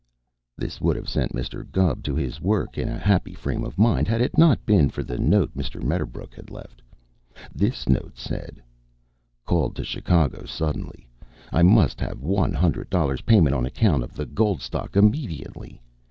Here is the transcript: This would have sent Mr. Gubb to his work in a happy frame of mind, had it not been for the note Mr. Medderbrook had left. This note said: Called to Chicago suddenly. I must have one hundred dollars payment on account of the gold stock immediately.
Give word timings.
This 0.57 0.81
would 0.81 0.95
have 0.95 1.07
sent 1.07 1.31
Mr. 1.35 1.63
Gubb 1.63 2.01
to 2.05 2.15
his 2.15 2.41
work 2.41 2.75
in 2.75 2.87
a 2.89 2.97
happy 2.97 3.35
frame 3.35 3.63
of 3.63 3.77
mind, 3.77 4.07
had 4.07 4.19
it 4.19 4.35
not 4.35 4.65
been 4.65 4.89
for 4.89 5.03
the 5.03 5.19
note 5.19 5.51
Mr. 5.55 5.79
Medderbrook 5.79 6.33
had 6.33 6.49
left. 6.49 6.81
This 7.53 7.87
note 7.87 8.17
said: 8.17 8.63
Called 9.45 9.75
to 9.75 9.83
Chicago 9.83 10.45
suddenly. 10.45 11.07
I 11.53 11.61
must 11.61 11.99
have 11.99 12.23
one 12.23 12.53
hundred 12.55 12.89
dollars 12.89 13.21
payment 13.21 13.53
on 13.55 13.63
account 13.63 14.01
of 14.03 14.13
the 14.15 14.25
gold 14.25 14.63
stock 14.63 14.95
immediately. 14.95 15.79